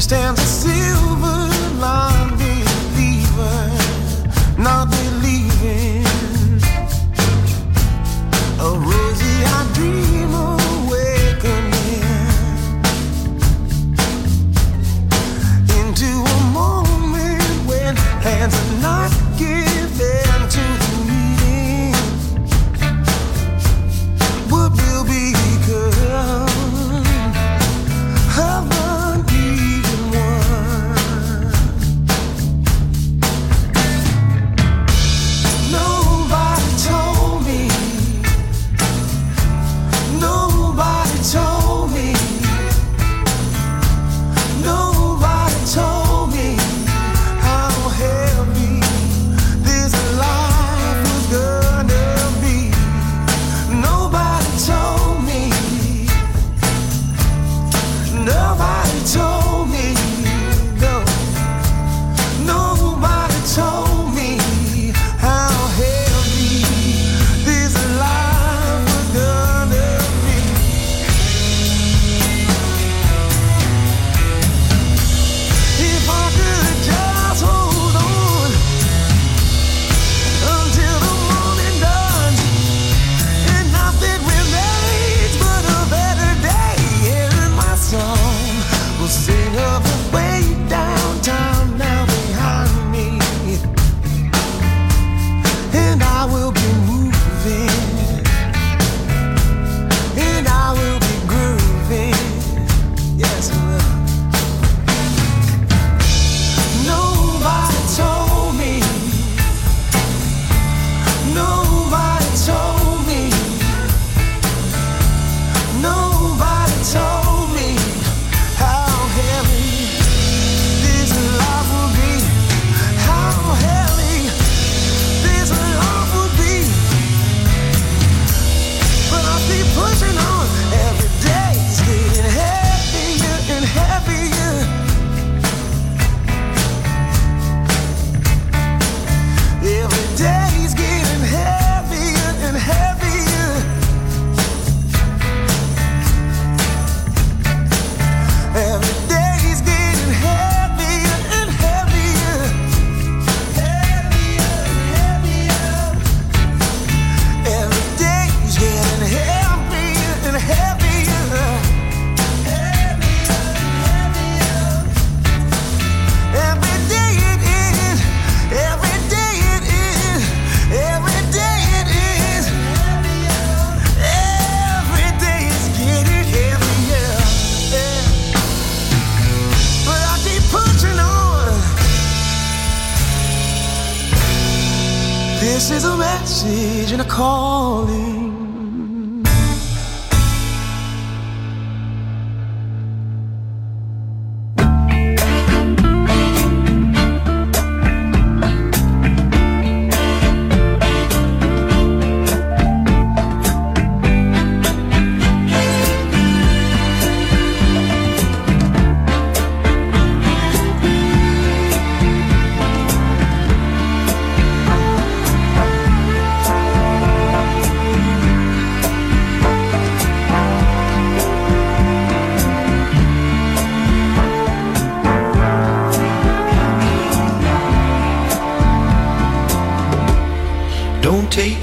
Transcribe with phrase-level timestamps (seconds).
[0.00, 2.35] stands a silver line.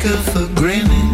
[0.03, 1.12] Her for granted.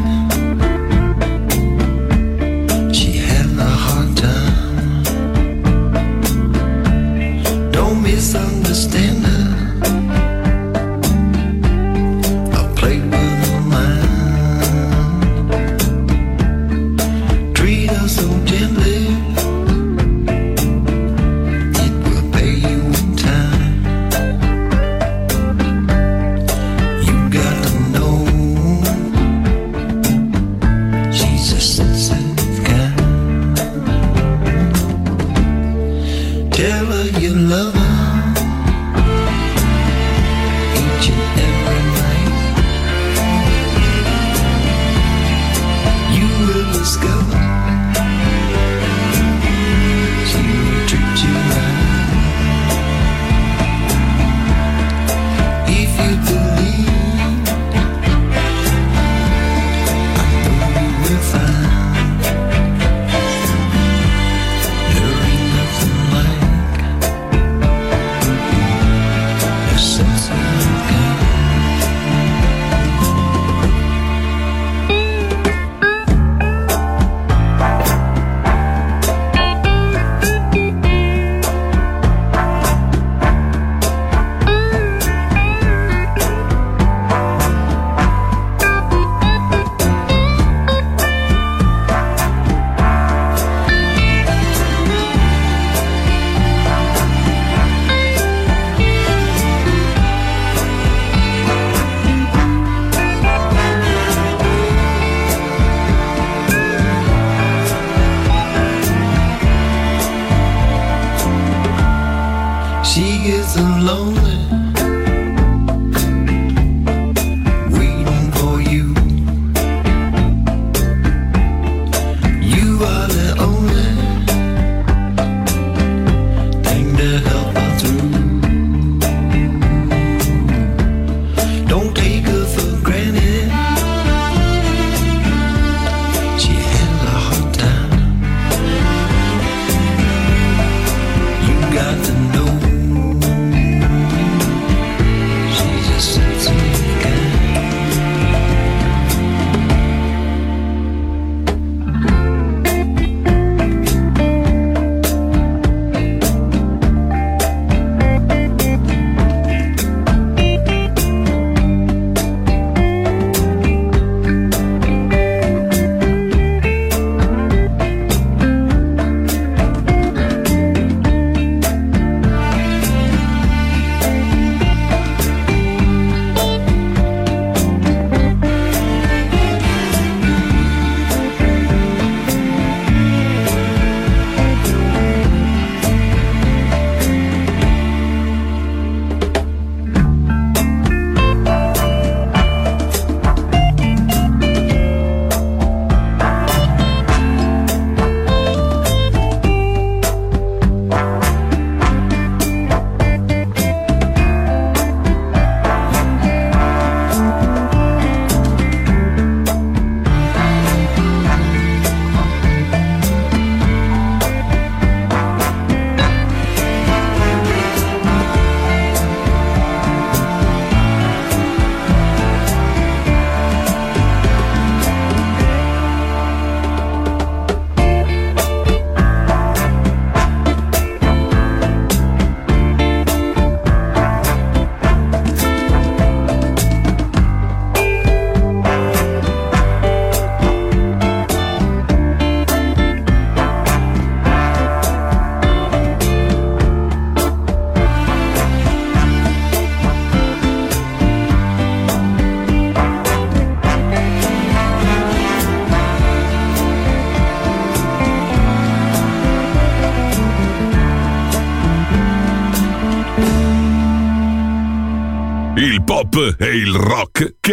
[113.59, 114.38] and lonely.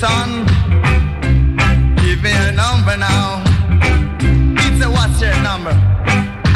[0.00, 0.44] son.
[2.04, 3.42] Give me your number now.
[4.64, 5.72] It's a what's your number?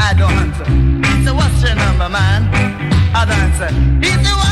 [0.07, 0.65] I don't answer.
[1.11, 2.41] It's a what's your number, man?
[3.15, 3.69] I don't answer.
[4.07, 4.50] It's a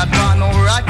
[0.00, 0.89] I got no alright.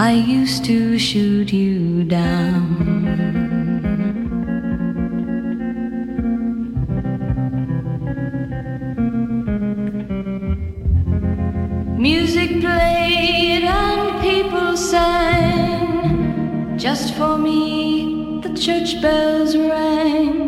[0.00, 2.62] I used to shoot you down.
[11.98, 16.78] Music played and people sang.
[16.78, 20.47] Just for me, the church bells rang.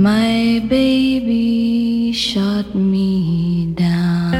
[0.00, 4.30] My baby shot me down.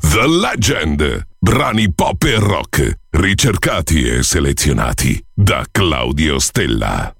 [0.00, 1.26] The Legend.
[1.38, 7.14] Brani pop e rock, ricercati e selezionati da Claudio Stella.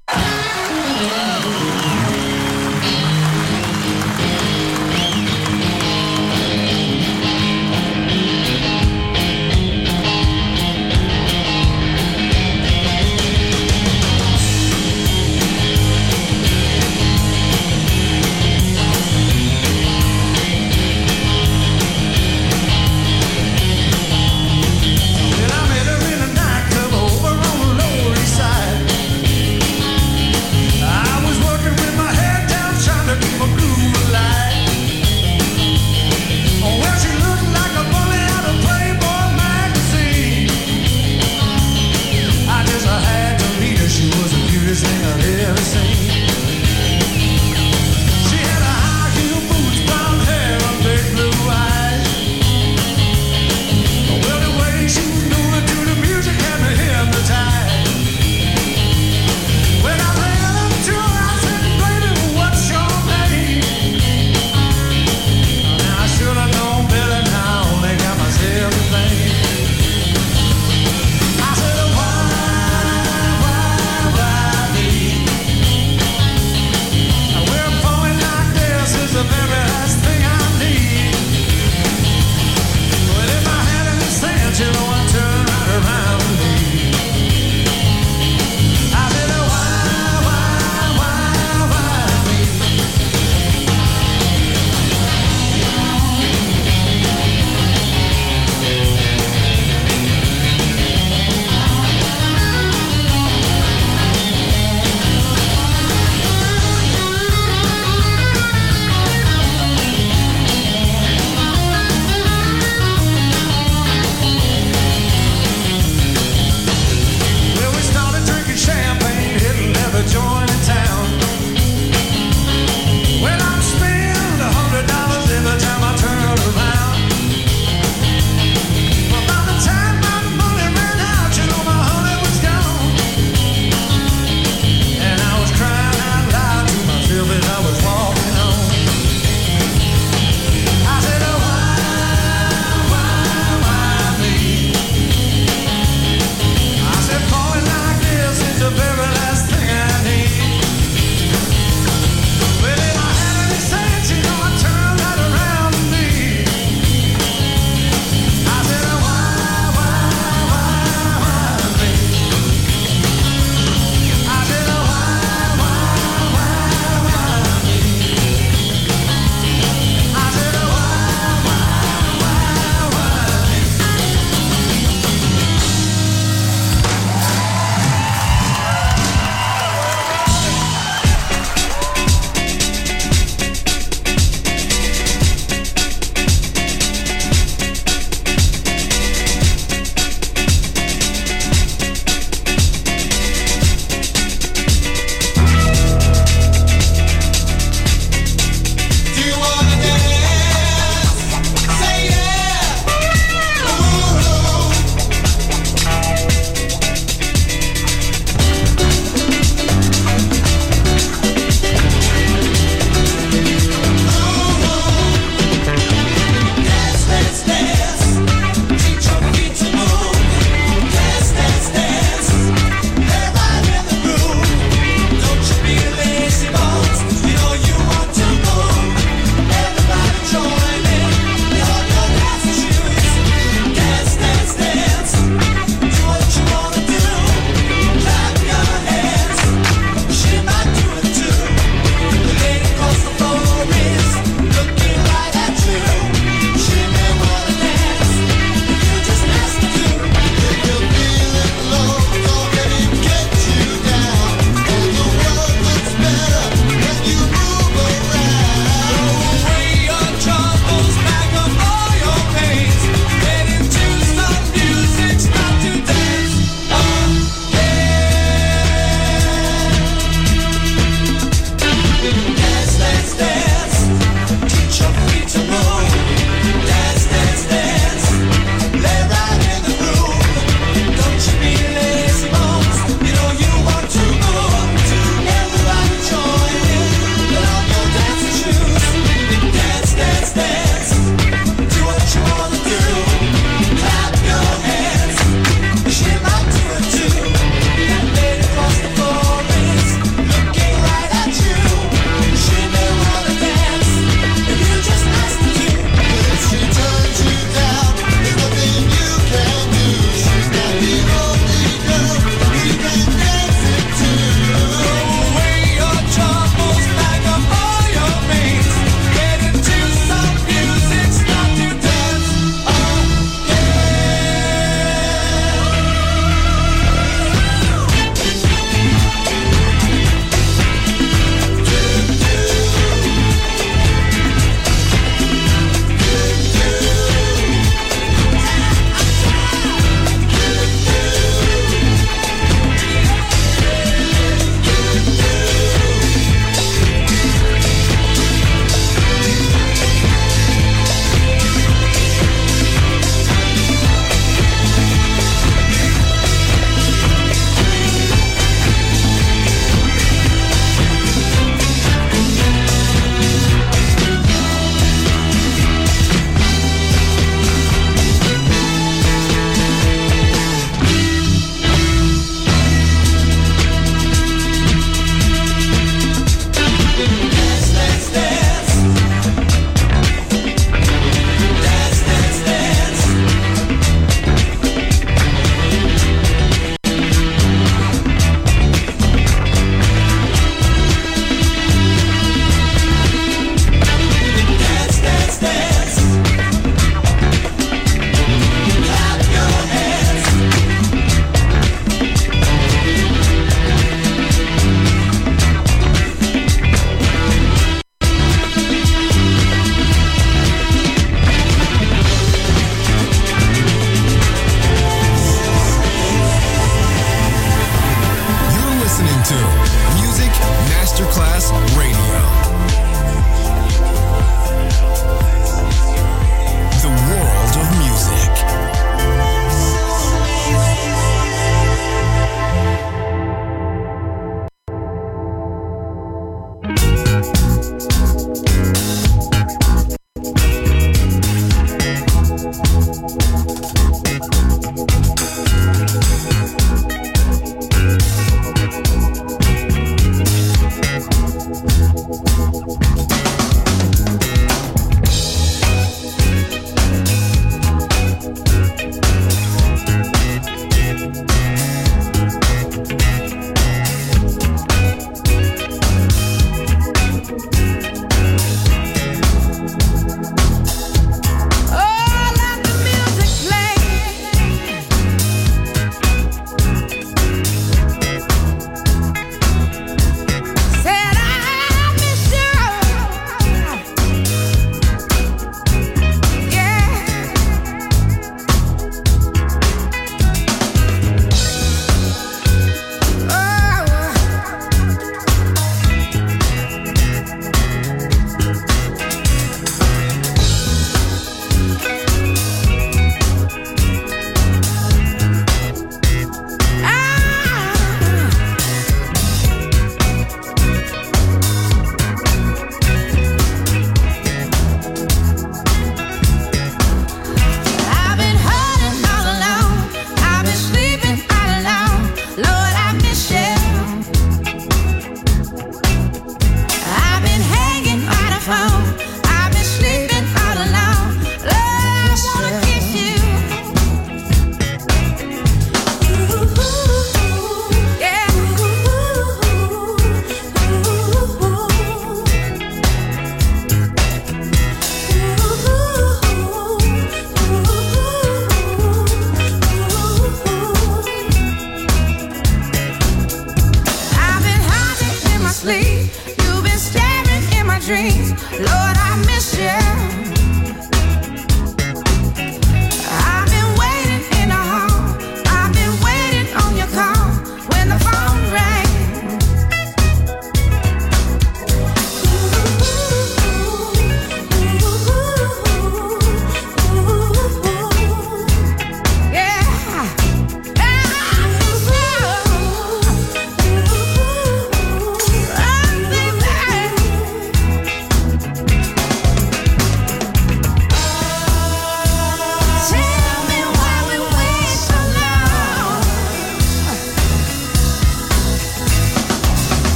[420.94, 421.73] Masterclass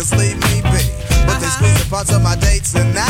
[0.00, 0.84] niggas leave me be.
[1.26, 1.50] But they uh-huh.
[1.50, 3.09] squeeze the parts of my dates and I.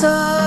[0.00, 0.37] so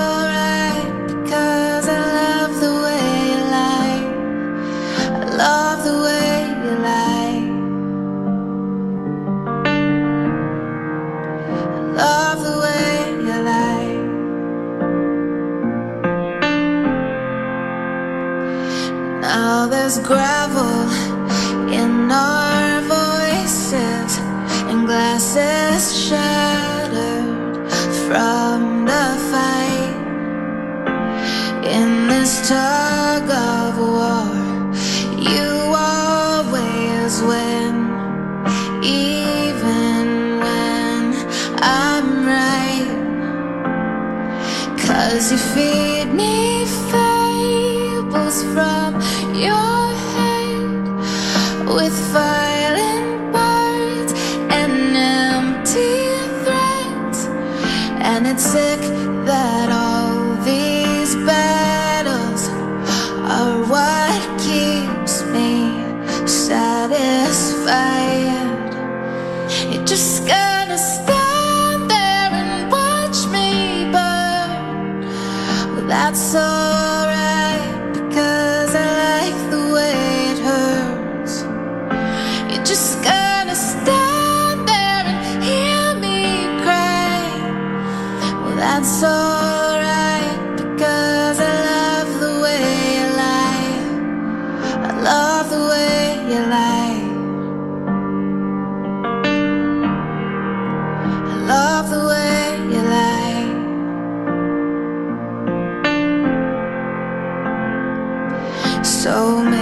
[109.02, 109.61] so many